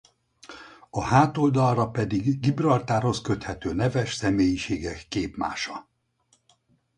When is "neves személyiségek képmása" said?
3.73-5.87